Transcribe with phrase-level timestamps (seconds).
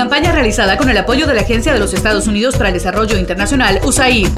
[0.00, 3.18] Campaña realizada con el apoyo de la Agencia de los Estados Unidos para el Desarrollo
[3.18, 4.28] Internacional, USAID.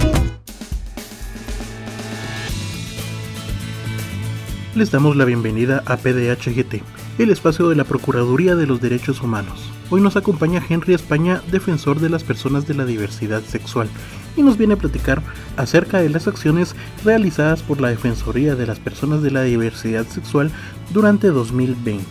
[4.75, 6.83] Les damos la bienvenida a PDHGT,
[7.21, 9.71] el espacio de la Procuraduría de los Derechos Humanos.
[9.89, 13.89] Hoy nos acompaña Henry España, defensor de las personas de la diversidad sexual,
[14.37, 15.23] y nos viene a platicar
[15.57, 20.51] acerca de las acciones realizadas por la Defensoría de las Personas de la Diversidad Sexual
[20.93, 22.05] durante 2020.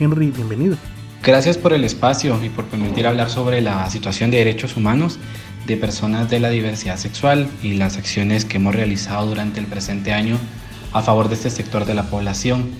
[0.00, 0.76] Henry, bienvenido.
[1.22, 5.18] Gracias por el espacio y por permitir hablar sobre la situación de derechos humanos
[5.66, 10.12] de personas de la diversidad sexual y las acciones que hemos realizado durante el presente
[10.12, 10.38] año
[10.92, 12.70] a favor de este sector de la población.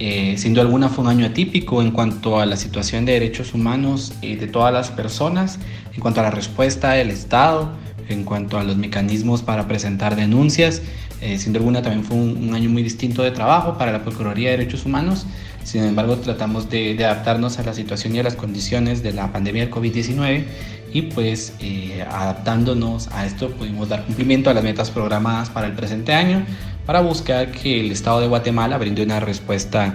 [0.00, 3.54] Eh, sin duda alguna fue un año atípico en cuanto a la situación de derechos
[3.54, 5.60] humanos y de todas las personas,
[5.94, 7.70] en cuanto a la respuesta del Estado,
[8.08, 10.82] en cuanto a los mecanismos para presentar denuncias.
[11.20, 14.02] Eh, sin duda alguna también fue un, un año muy distinto de trabajo para la
[14.02, 15.26] Procuraduría de Derechos Humanos
[15.64, 19.64] sin embargo, tratamos de, adaptarnos a la situación y a las condiciones de la pandemia
[19.64, 20.44] del COVID-19
[20.92, 25.72] y pues eh, adaptándonos a esto pudimos dar cumplimiento a las metas programadas para el
[25.72, 26.46] presente año
[26.86, 29.94] para buscar que el Estado de Guatemala brinde una respuesta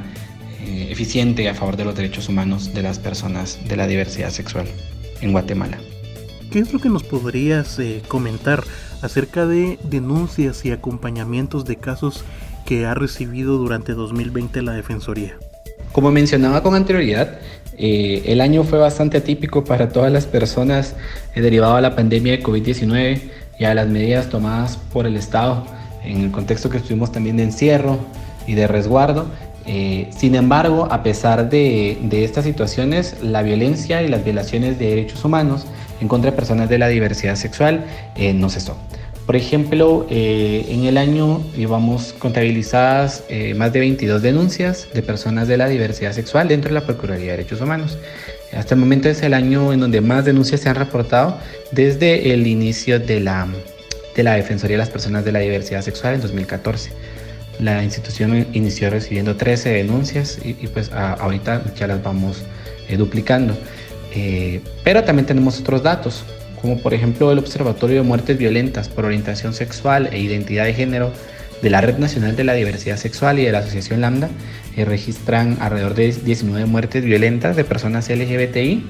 [0.62, 4.66] eh, eficiente a favor de los derechos humanos de las personas de la diversidad sexual
[5.22, 5.78] en Guatemala.
[6.52, 8.64] ¿Qué es lo que nos podrías eh, comentar
[9.04, 12.26] acerca de denuncias y acompañamientos de casos
[12.66, 15.38] que ha recibido durante 2020 la Defensoría?
[15.92, 17.40] Como mencionaba con anterioridad,
[17.82, 20.96] eh, el año fue bastante atípico para todas las personas
[21.34, 23.22] eh, derivado a la pandemia de COVID-19
[23.58, 25.66] y a las medidas tomadas por el Estado
[26.04, 28.00] en el contexto que estuvimos también de encierro
[28.46, 29.28] y de resguardo.
[29.66, 34.90] Eh, sin embargo, a pesar de, de, estas situaciones, la violencia y las violaciones de
[34.90, 35.66] derechos humanos
[36.02, 37.86] en contra de personas de la diversidad sexual
[38.36, 38.78] no cesó.
[39.30, 45.48] Por ejemplo, eh, en el año llevamos contabilizadas eh, más de 22 denuncias de personas
[45.48, 48.00] de la diversidad sexual dentro de la Procuraduría de Derechos Humanos.
[48.52, 51.38] Hasta el momento es el año en donde más denuncias se han reportado
[51.72, 53.48] desde el inicio de la,
[54.16, 56.92] de la Defensoría de las Personas de la Diversidad Sexual en 2014.
[57.60, 62.42] La institución inició recibiendo 13 denuncias y, pues ahorita ya las vamos
[62.88, 63.56] eh, duplicando.
[64.84, 66.24] pero también tenemos otros datos
[66.62, 71.12] como por ejemplo el Observatorio de Muertes Violentas por Orientación Sexual e Identidad de Género
[71.62, 74.30] de la Red Nacional de la Diversidad Sexual y de la Asociación Lambda,
[74.76, 78.84] eh, registran alrededor de 19 muertes violentas de personas LGBTI.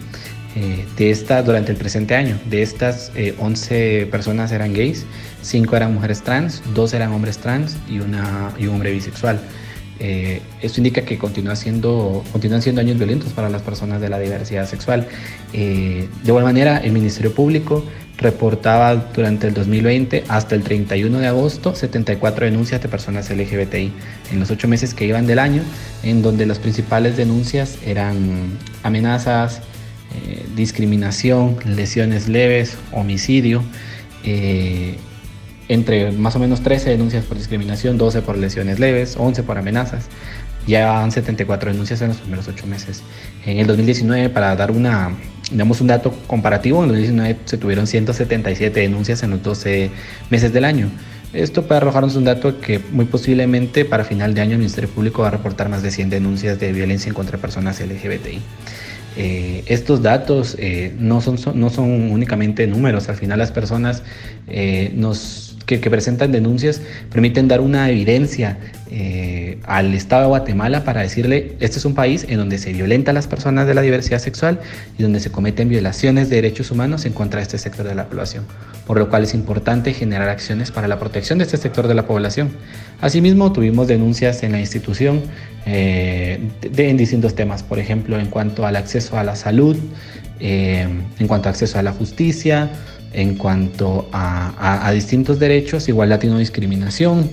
[0.55, 2.39] Eh, de estas durante el presente año.
[2.49, 5.05] De estas, 11 eh, personas eran gays,
[5.43, 9.39] 5 eran mujeres trans, 2 eran hombres trans y, una, y un hombre bisexual.
[9.99, 14.19] Eh, esto indica que continúa siendo, continúan siendo años violentos para las personas de la
[14.19, 15.07] diversidad sexual.
[15.53, 17.83] Eh, de igual manera, el Ministerio Público
[18.17, 23.93] reportaba durante el 2020 hasta el 31 de agosto 74 denuncias de personas LGBTI
[24.31, 25.63] en los ocho meses que iban del año,
[26.03, 29.61] en donde las principales denuncias eran amenazas,
[30.15, 33.63] eh, discriminación, lesiones leves, homicidio
[35.69, 40.07] entre más o menos 13 denuncias por discriminación, 12 por lesiones leves, 11 por amenazas.
[40.67, 43.01] Ya han 74 denuncias en los primeros 8 meses.
[43.45, 45.15] En el 2019, para dar una,
[45.51, 49.89] digamos un dato comparativo, en el 2019 se tuvieron 177 denuncias en los 12
[50.29, 50.89] meses del año.
[51.33, 55.21] Esto puede arrojarnos un dato que muy posiblemente para final de año el Ministerio Público
[55.21, 58.41] va a reportar más de 100 denuncias de violencia en contra personas LGBTI.
[59.17, 64.03] Eh, estos datos eh, no, son, no son únicamente números, al final las personas
[64.47, 66.81] eh, nos que, presentan denuncias
[67.11, 68.57] permiten dar una evidencia
[68.91, 73.11] eh, al Estado de Guatemala para decirle, este es un país en donde se violenta
[73.11, 74.59] a las personas de la diversidad sexual
[74.97, 78.07] y donde se cometen violaciones de derechos humanos en contra de este sector de la
[78.07, 78.45] población,
[78.87, 82.07] por lo cual es importante generar acciones para la protección de este sector de la
[82.07, 82.49] población.
[82.99, 85.21] Asimismo, tuvimos denuncias en la institución
[85.67, 89.77] eh, de, en distintos temas, por ejemplo, en cuanto al acceso a la salud,
[90.39, 90.87] eh,
[91.19, 92.71] en cuanto al acceso a la justicia,
[93.13, 97.29] en cuanto a, distintos derechos, igualdad y no discriminación,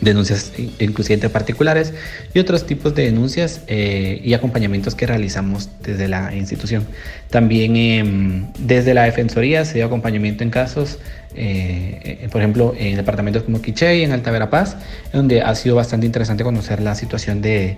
[0.00, 1.92] denuncias inclusive entre particulares
[2.32, 6.86] y otros tipos de denuncias eh, y acompañamientos que realizamos desde la institución.
[7.28, 10.98] También em, desde la Defensoría se dio acompañamiento en casos,
[11.34, 14.76] eh, eh, por ejemplo, en departamentos como Quiché y en Alta Verapaz,
[15.12, 17.76] donde ha sido bastante interesante conocer la situación de,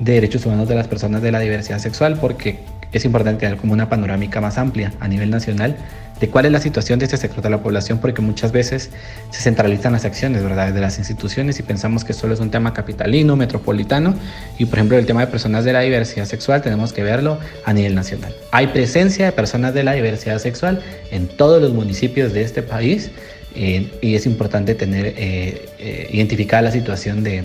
[0.00, 2.58] de derechos humanos de las personas de la diversidad sexual porque
[2.92, 5.76] es importante tener como una panorámica más amplia a nivel nacional
[6.22, 8.90] de cuál es la situación de este sector de la población, porque muchas veces
[9.32, 10.72] se centralizan las acciones ¿verdad?
[10.72, 14.14] de las instituciones y pensamos que solo es un tema capitalino, metropolitano,
[14.56, 17.72] y por ejemplo el tema de personas de la diversidad sexual tenemos que verlo a
[17.72, 18.32] nivel nacional.
[18.52, 20.80] Hay presencia de personas de la diversidad sexual
[21.10, 23.10] en todos los municipios de este país
[23.56, 27.42] eh, y es importante tener eh, eh, identificada la situación de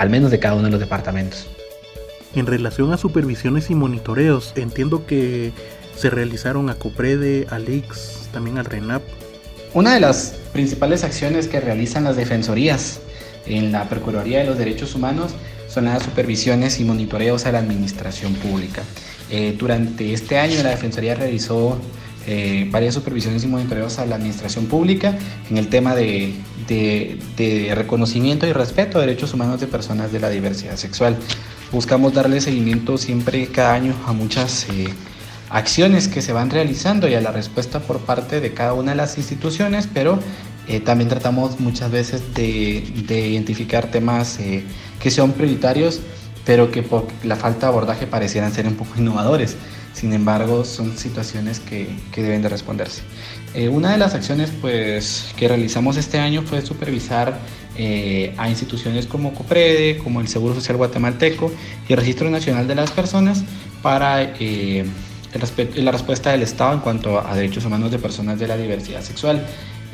[0.00, 1.46] al menos de cada uno de los departamentos.
[2.34, 5.52] En relación a supervisiones y monitoreos, entiendo que
[5.96, 9.02] se realizaron a Coprede, a Lix, también al RENAP.
[9.74, 13.00] Una de las principales acciones que realizan las defensorías
[13.46, 15.32] en la Procuraduría de los Derechos Humanos
[15.68, 18.82] son las supervisiones y monitoreos a la administración pública.
[19.30, 21.78] Eh, durante este año la Defensoría realizó
[22.28, 25.16] eh, varias supervisiones y monitoreos a la administración pública
[25.48, 26.34] en el tema de,
[26.66, 31.16] de, reconocimiento y respeto a derechos humanos de personas de la diversidad sexual.
[31.70, 34.88] Buscamos darle seguimiento siempre cada año a muchas eh,
[35.56, 38.96] acciones que se van realizando y a la respuesta por parte de cada una de
[38.98, 40.18] las instituciones, pero
[40.68, 44.64] eh, también tratamos muchas veces de, identificar temas eh,
[45.00, 46.00] que son prioritarios,
[46.44, 49.56] pero que por la falta de abordaje parecieran ser un poco innovadores.
[49.94, 53.00] Sin embargo, son situaciones que, deben de responderse.
[53.54, 57.38] Eh, una de las acciones pues, que realizamos este año fue supervisar
[58.38, 61.52] a instituciones como COPREDE, como el Seguro Social Guatemalteco
[61.86, 63.44] y el Registro Nacional de las Personas
[63.82, 64.32] para
[65.76, 69.44] la respuesta del Estado en cuanto a derechos humanos de personas de la diversidad sexual.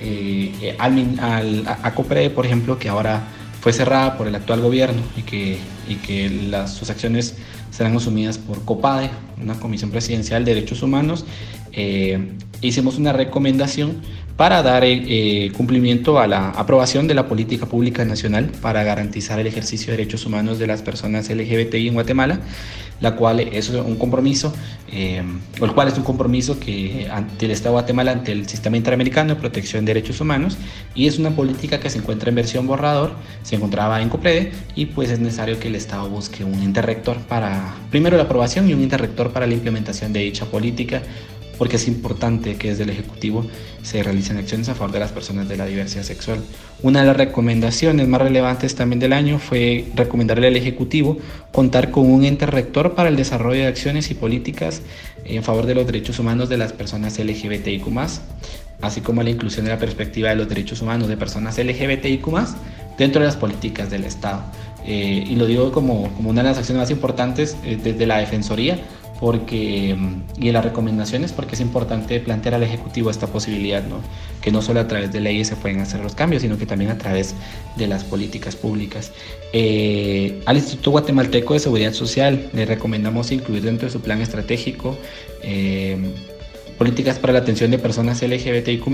[0.00, 3.23] Eh, eh, al, a COPRE, por ejemplo, que ahora
[3.61, 5.58] fue cerrada por el actual gobierno y que,
[5.88, 7.37] y que sus acciones
[7.70, 11.25] serán asumidas por COPADE, una comisión presidencial de derechos humanos,
[11.73, 14.02] eh, hicimos una recomendación
[14.37, 14.82] para dar
[15.56, 20.26] cumplimiento a la aprobación de la política pública nacional para garantizar el ejercicio de derechos
[20.26, 22.40] humanos de las personas LGBTI en Guatemala
[23.02, 24.54] la cual es un compromiso,
[24.90, 25.22] eh,
[25.60, 28.76] o el cual es un compromiso que ante el Estado de Guatemala, ante el Sistema
[28.76, 30.56] Interamericano de Protección de Derechos Humanos,
[30.94, 33.12] y es una política que se encuentra en versión borrador,
[33.43, 37.75] se encontraba en COPREDE, y pues es necesario que el Estado busque un interrector para,
[37.90, 41.02] primero la aprobación y un interrector para la implementación de dicha política,
[41.62, 43.47] porque es importante que desde el Ejecutivo
[43.85, 46.41] se realicen acciones a favor de las personas de la diversidad sexual.
[46.82, 51.19] Una de las recomendaciones más relevantes también del año fue recomendarle al Ejecutivo
[51.53, 54.82] contar con un ente rector para el desarrollo de acciones y políticas
[55.25, 57.87] en favor de los derechos humanos de las personas LGBTIQ,
[58.81, 62.26] así como la inclusión de la perspectiva de los derechos humanos de personas LGBTIQ
[62.99, 64.43] dentro de las políticas del Estado.
[64.85, 68.19] Eh, y lo digo como, como, una de las acciones más importantes eh, desde la
[68.19, 68.81] Defensoría,
[69.22, 69.96] porque,
[70.36, 74.00] y las recomendaciones, porque es importante plantear al Ejecutivo esta posibilidad, ¿no?
[74.40, 76.90] que no solo a través de leyes se pueden hacer los cambios, sino que también
[76.90, 77.36] a través
[77.76, 79.12] de las políticas públicas.
[79.52, 84.98] Eh, al Instituto Guatemalteco de Seguridad Social le recomendamos incluir dentro de su plan estratégico
[85.44, 85.96] eh,
[86.76, 88.88] políticas para la atención de personas LGBTIQ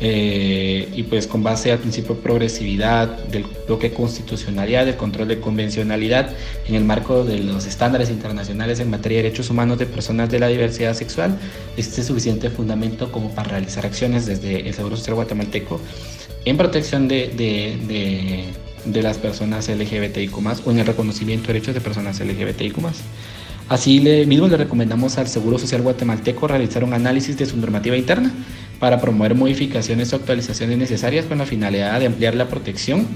[0.00, 5.40] eh, y pues con base al principio de progresividad, del bloque constitucionalidad, del control de
[5.40, 6.30] convencionalidad,
[6.66, 10.38] en el marco de los estándares internacionales en materia de derechos humanos de personas de
[10.38, 11.36] la diversidad sexual,
[11.76, 15.80] existe suficiente fundamento como para realizar acciones desde el Seguro Social Guatemalteco
[16.44, 18.44] en protección de, de,
[18.84, 22.78] de, las personas LGBTIQ o en el reconocimiento de derechos de personas LGBTIQ
[23.68, 27.96] Así le, mismo le recomendamos al Seguro Social Guatemalteco realizar un análisis de su normativa
[27.96, 28.32] interna
[28.78, 33.06] para promover modificaciones o actualizaciones necesarias con la finalidad de ampliar la protección,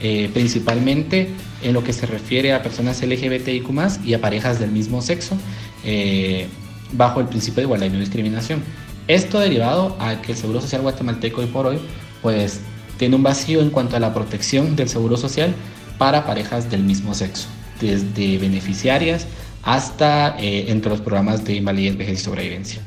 [0.00, 1.28] eh, principalmente
[1.62, 3.68] en lo que se refiere a personas LGBTIQ
[4.04, 5.36] y a parejas del mismo sexo,
[5.84, 6.46] eh,
[6.92, 8.62] bajo el principio de igualdad y no discriminación.
[9.08, 11.78] Esto derivado a que el Seguro Social guatemalteco hoy por hoy
[12.22, 12.60] pues
[12.98, 15.54] tiene un vacío en cuanto a la protección del seguro social
[15.98, 17.46] para parejas del mismo sexo,
[17.80, 19.26] desde beneficiarias
[19.62, 22.82] hasta eh, entre los programas de invalidez, vejez y sobrevivencia.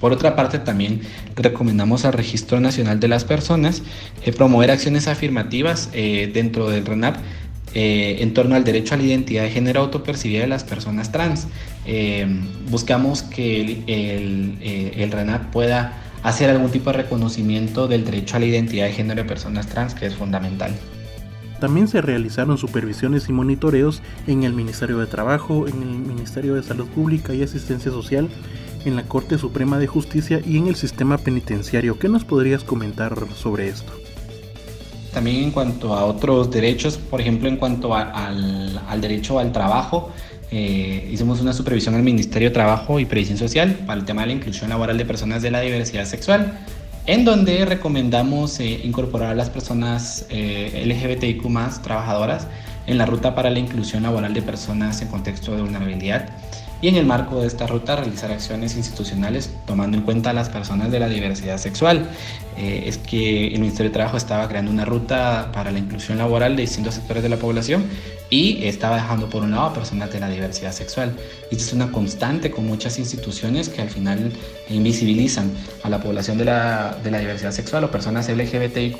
[0.00, 1.00] Por otra parte, también
[1.34, 3.82] recomendamos al Registro Nacional de las Personas
[4.24, 7.16] eh, promover acciones afirmativas eh, dentro del RENAP
[7.74, 11.46] eh, en torno al derecho a la identidad de género autopercibida de las personas trans.
[12.70, 14.58] buscamos que el,
[14.96, 19.22] el, RENAP pueda hacer algún tipo de reconocimiento del derecho a la identidad de género
[19.22, 20.72] de personas trans, que es fundamental.
[21.60, 26.62] También se realizaron supervisiones y monitoreos en el Ministerio de Trabajo, en el Ministerio de
[26.62, 28.28] Salud Pública y Asistencia Social,
[28.86, 31.98] en la Corte Suprema de Justicia y en el sistema penitenciario.
[31.98, 33.92] ¿Qué nos podrías comentar sobre esto?
[35.16, 40.10] también en cuanto a otros derechos, por ejemplo, en cuanto al, derecho al trabajo.
[40.50, 44.26] Eh, hicimos una supervisión al Ministerio de Trabajo y Previsión Social para el tema de
[44.26, 46.58] la inclusión laboral de personas de la diversidad sexual,
[47.06, 51.42] en donde recomendamos eh, incorporar a las personas eh, LGBTIQ
[51.82, 52.46] trabajadoras
[52.86, 56.28] en la ruta para la inclusión laboral de personas en contexto de vulnerabilidad
[56.80, 60.48] y en el marco de esta ruta realizar acciones institucionales tomando en cuenta a las
[60.48, 62.08] personas de la diversidad sexual.
[62.56, 66.56] Eh, es que el Ministerio de Trabajo estaba creando una ruta para la inclusión laboral
[66.56, 67.84] de distintos sectores de la población
[68.30, 71.14] y estaba dejando por un lado a personas de la diversidad sexual.
[71.50, 74.32] Y esto es una constante con muchas instituciones que al final
[74.68, 75.52] invisibilizan
[75.82, 78.96] a la población de la, de la diversidad sexual o personas LGBTIQ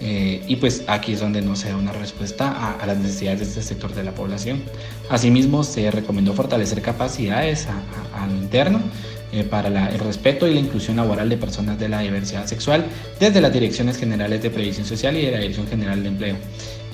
[0.00, 3.44] eh, y pues aquí es donde no se da una respuesta a, las necesidades de
[3.46, 4.62] este sector de la población.
[5.10, 7.66] Asimismo, se recomendó fortalecer capacidades
[8.14, 8.80] al interno
[9.32, 12.86] eh, para el respeto y la inclusión laboral de personas de la diversidad sexual
[13.18, 16.36] desde las direcciones generales de previsión social y de la Dirección General de Empleo.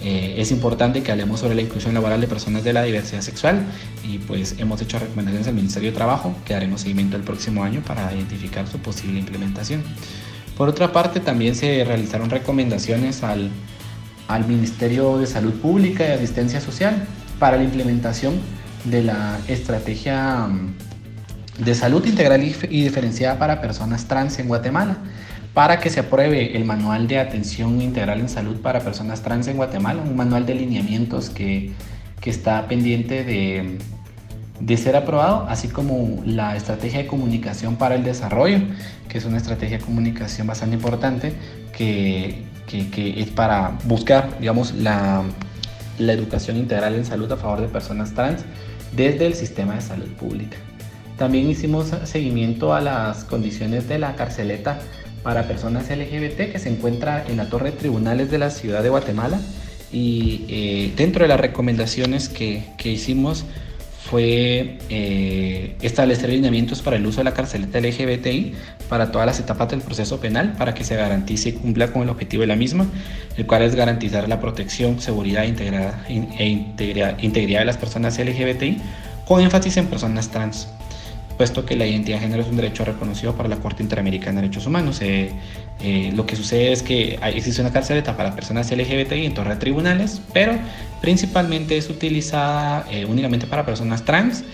[0.03, 3.65] Eh, es importante que hablemos sobre la inclusión laboral de personas de la diversidad sexual
[4.05, 7.81] y pues hemos hecho recomendaciones al Ministerio de Trabajo que haremos seguimiento el próximo año
[7.81, 9.83] para identificar su posible implementación.
[10.57, 13.51] Por otra parte, también se realizaron recomendaciones al,
[14.27, 17.07] al Ministerio de Salud Pública y Asistencia Social
[17.39, 18.41] para la implementación
[18.85, 20.75] de la estrategia mm,
[21.59, 24.97] de salud integral y diferenciada para personas trans en Guatemala,
[25.53, 29.57] para que se apruebe el manual de atención integral en salud para personas trans en
[29.57, 31.73] Guatemala, un manual de lineamientos que,
[32.21, 33.79] que está pendiente de,
[34.61, 38.61] de ser aprobado, así como la estrategia de comunicación para el desarrollo,
[39.09, 41.35] que es una estrategia de comunicación bastante importante
[41.73, 45.23] que, que, es para buscar, digamos, la,
[45.99, 48.45] la educación integral en salud a favor de personas trans
[48.95, 50.57] desde el sistema de salud pública.
[51.19, 54.79] También hicimos seguimiento a las condiciones de la carceleta
[55.23, 58.91] para personas LGBT que se encuentra en la torre de tribunales de la ciudad de
[58.91, 59.41] Guatemala
[59.93, 63.45] y eh, dentro de las recomendaciones que, que hicimos
[64.11, 68.55] fue eh, establecer lineamientos para el uso de la carceleta LGBTI
[68.89, 72.09] para todas las etapas del proceso penal para que se garantice y cumpla con el
[72.11, 72.87] objetivo de la misma,
[73.37, 78.81] el cual es garantizar la protección, seguridad e integridad de las personas LGBTI
[79.27, 80.69] con énfasis en personas trans
[81.37, 84.49] puesto que la identidad de género es un derecho reconocido para la Corte Interamericana de
[84.49, 85.01] Derechos Humanos.
[85.03, 85.31] Eh,
[85.81, 89.59] eh, lo que sucede es que existe una carceleta para personas LGBTI en torno a
[89.59, 90.59] tribunales, pero
[91.01, 94.45] principalmente es utilizada eh, únicamente para personas trans.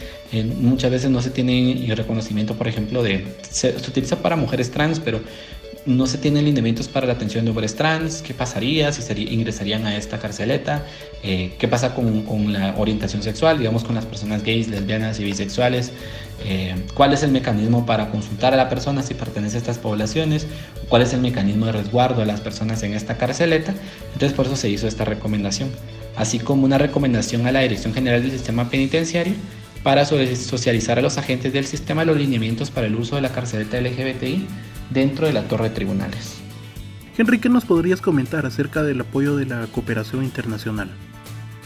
[0.60, 3.26] muchas veces no se tiene reconocimiento, por ejemplo, de...
[3.48, 5.20] Se, se utiliza para mujeres trans, pero
[5.84, 9.96] no se tienen lineamientos para la atención de hombres trans, qué pasaría si ingresarían a
[9.96, 10.84] esta carceleta,
[11.22, 15.24] eh, qué pasa con, con, la orientación sexual, digamos con las personas gays, lesbianas y
[15.24, 15.92] bisexuales,
[16.44, 20.46] eh, cuál es el mecanismo para consultar a la persona si pertenece a estas poblaciones,
[20.88, 23.74] cuál es el mecanismo de resguardo de las personas en esta carceleta,
[24.12, 25.70] entonces por eso se hizo esta recomendación,
[26.16, 29.34] así como una recomendación a la Dirección General del Sistema Penitenciario
[29.82, 33.80] para socializar a los agentes del sistema los lineamientos para el uso de la carceleta
[33.80, 34.46] LGBTI
[34.92, 36.36] dentro de la torre de tribunales.
[37.16, 40.90] Henry, ¿qué nos podrías comentar acerca del apoyo de la cooperación internacional?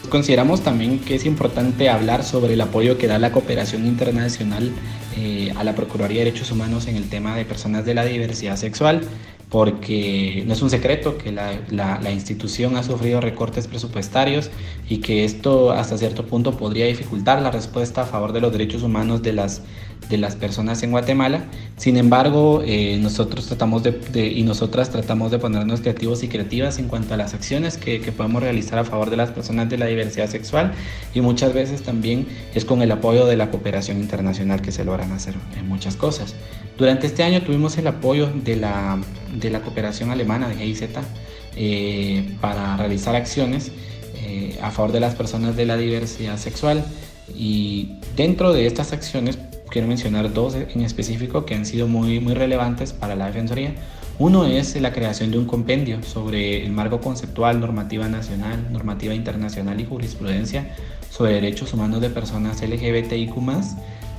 [0.09, 4.71] Consideramos también que es importante hablar sobre el apoyo que da la cooperación internacional
[5.17, 8.55] eh, a la Procuraduría de Derechos Humanos en el tema de personas de la diversidad
[8.55, 9.01] sexual,
[9.49, 14.51] porque no es un secreto que la, la, institución ha sufrido recortes presupuestarios
[14.89, 18.83] y que esto hasta cierto punto podría dificultar la respuesta a favor de los derechos
[18.83, 19.61] humanos de las
[20.09, 21.45] de las personas en Guatemala.
[21.75, 26.87] Sin embargo, eh, nosotros tratamos de, y nosotras tratamos de ponernos creativos y creativas en
[26.87, 29.85] cuanto a las acciones que, que, podemos realizar a favor de las personas de la
[29.85, 30.71] diversidad sexual
[31.13, 35.11] y muchas veces también es con el apoyo de la cooperación internacional que se logran
[35.11, 36.35] hacer en muchas cosas.
[36.77, 38.99] Durante este año tuvimos el apoyo de la,
[39.39, 40.83] de la cooperación alemana de GIZ
[41.55, 43.71] eh, para realizar acciones
[44.15, 46.83] eh, a favor de las personas de la diversidad sexual
[47.35, 49.37] y dentro de estas acciones
[49.69, 53.75] quiero mencionar dos en específico que han sido muy, muy relevantes para la Defensoría.
[54.19, 59.79] Uno es la creación de un compendio sobre el marco conceptual, normativa nacional, normativa internacional
[59.79, 60.75] y jurisprudencia
[61.11, 63.35] sobre derechos humanos de personas LGBTIQ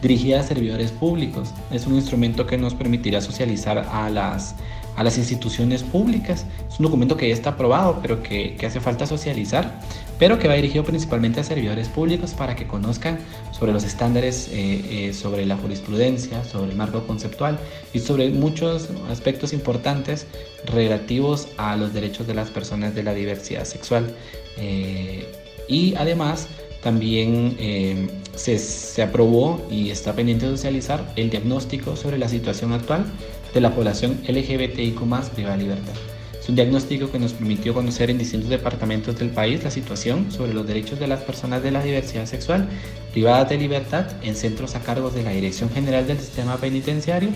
[0.01, 1.53] dirigida a servidores públicos.
[1.73, 4.55] Es un instrumento que nos permitirá socializar a las,
[4.99, 6.45] a las instituciones públicas.
[6.69, 9.81] Es un documento que ya está aprobado, pero que, hace falta socializar,
[10.19, 13.21] pero que va dirigido principalmente a servidores públicos para que conozcan
[13.53, 17.61] sobre los estándares, eh, eh, sobre la jurisprudencia, sobre el marco conceptual
[17.95, 20.27] y sobre muchos aspectos importantes
[20.67, 24.13] relativos a los derechos de las personas de la diversidad sexual.
[24.57, 25.33] Eh,
[25.69, 26.49] y además,
[26.83, 33.05] también eh, se, aprobó y está pendiente de socializar el diagnóstico sobre la situación actual
[33.53, 35.01] de la población LGBTIQ
[35.37, 35.95] de libertad.
[36.41, 40.55] Es un diagnóstico que nos permitió conocer en distintos departamentos del país la situación sobre
[40.55, 42.69] los derechos de las personas de la diversidad sexual
[43.13, 47.31] privadas de libertad en centros a cargo de la Dirección General del Sistema Penitenciario,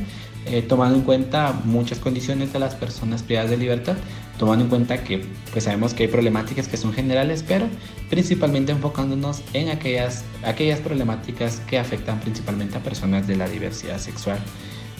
[0.46, 3.96] eh, tomando en cuenta muchas condiciones de las personas privadas de libertad,
[4.38, 7.66] tomando en cuenta que pues sabemos que hay problemáticas que son generales, pero
[8.10, 14.38] principalmente enfocándonos en aquellas, aquellas problemáticas que afectan principalmente a personas de la diversidad sexual.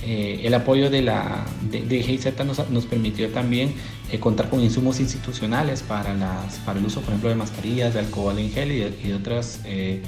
[0.05, 3.73] Eh, el apoyo de la de, GIZ nos, nos, permitió también
[4.11, 8.01] eh, contar con insumos institucionales para, las, para el uso, por ejemplo, de mascarillas, de
[8.01, 10.03] alcohol en gel y de, y otros eh,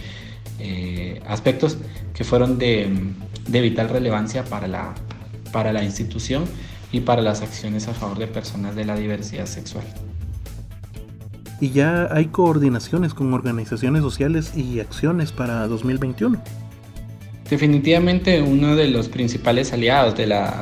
[1.29, 1.79] aspectos
[2.13, 2.89] que fueron de,
[3.47, 4.95] de, vital relevancia para la,
[5.53, 6.45] para la institución
[6.91, 9.85] y para las acciones a favor de personas de la diversidad sexual.
[11.61, 16.43] Y ya hay coordinaciones con organizaciones sociales y acciones para 2021.
[17.49, 20.15] Definitivamente uno de los principales aliados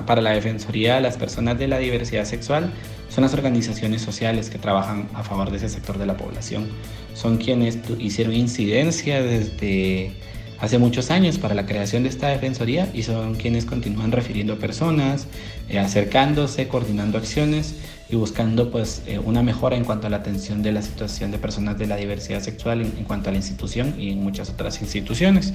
[0.04, 2.72] para la Defensoría de las Personas de la Diversidad Sexual
[3.08, 6.68] son las organizaciones sociales que trabajan a favor de ese sector de la población.
[7.14, 10.12] Son quienes hicieron incidencia desde
[10.58, 15.26] hace muchos años para la creación de esta defensoría y son quienes continúan refiriendo personas,
[15.68, 17.76] eh, acercándose, coordinando acciones
[18.12, 21.38] y buscando pues eh, una mejora en cuanto a la atención de la situación de
[21.38, 25.54] personas de la diversidad sexual en, cuanto a la institución y en muchas otras instituciones.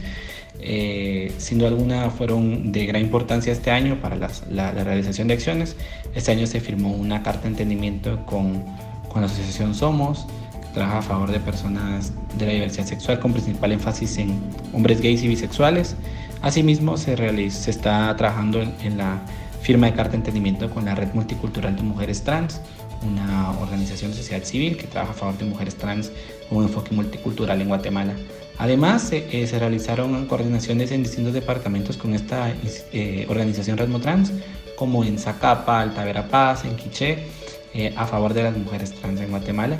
[0.59, 5.35] Eh, sin duda alguna fueron de gran importancia este año para la, la, realización de
[5.35, 5.75] acciones.
[6.15, 8.63] Este año se firmó una carta de entendimiento con,
[9.07, 10.25] con la asociación Somos,
[10.73, 14.39] trabaja a favor de personas de la diversidad sexual con principal énfasis en
[14.73, 15.95] hombres gays y bisexuales.
[16.41, 19.21] Asimismo, se, realiza, se está trabajando en, la
[19.67, 22.61] firma de carta de entendimiento con la Red Multicultural de Mujeres Trans,
[23.01, 26.09] una organización de sociedad civil que trabaja a favor de mujeres trans
[26.47, 28.13] con un enfoque multicultural en Guatemala.
[28.59, 32.49] Además, se eh, realizaron coordinaciones en distintos departamentos con esta
[32.93, 34.31] eh, organización Trans,
[34.77, 37.25] como en Zacapa, Alta Verapaz, en Quiché,
[37.73, 39.77] eh, a favor de las mujeres trans en Guatemala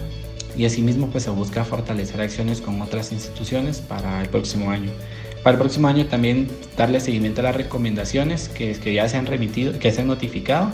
[0.58, 4.92] y asimismo pues se busca fortalecer acciones con otras instituciones para el próximo año.
[5.48, 9.80] Para el próximo año también darle seguimiento a las recomendaciones que, ya se han remitido,
[9.80, 10.72] que se han notificado,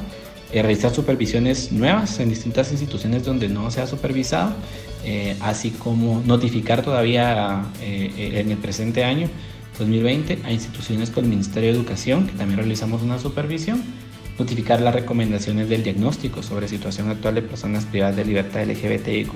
[0.51, 4.55] eh, realizar supervisiones nuevas en distintas instituciones donde no se ha supervisado,
[5.05, 9.29] eh, así como notificar todavía eh, en el presente año
[9.77, 13.83] 2020 a instituciones con el Ministerio de Educación, que también realizamos una supervisión,
[14.39, 19.35] notificar las recomendaciones del diagnóstico sobre situación actual de personas privadas de libertad LGBTIQ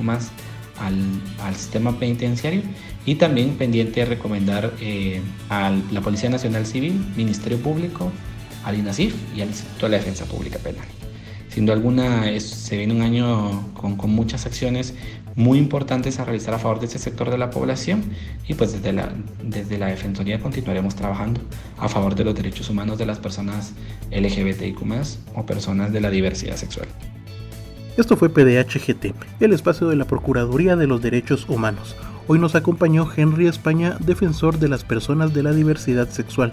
[0.80, 2.62] al, sistema penitenciario
[3.06, 8.12] y también pendiente de recomendar eh, a la Policía Nacional Civil, Ministerio Público,
[8.63, 10.86] al INASIF y al Instituto de la Defensa Pública Penal.
[11.50, 14.94] Sin duda alguna, es, se viene un año con, con, muchas acciones
[15.36, 18.04] muy importantes a realizar a favor de este sector de la población
[18.48, 19.12] y pues desde la,
[19.44, 21.42] desde la Defensoría continuaremos trabajando
[21.78, 23.74] a favor de los derechos humanos de las personas
[24.12, 24.82] LGBTIQ
[25.36, 26.88] o personas de la diversidad sexual.
[27.97, 31.95] Esto fue PDHGT, el espacio de la Procuraduría de los Derechos Humanos.
[32.27, 36.51] Hoy nos acompañó Henry España, defensor de las personas de la diversidad sexual,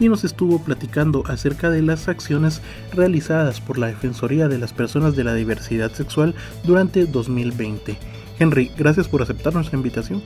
[0.00, 2.62] y nos estuvo platicando acerca de las acciones
[2.94, 7.98] realizadas por la Defensoría de las Personas de la Diversidad Sexual durante 2020.
[8.38, 10.22] Henry, gracias por aceptar nuestra invitación.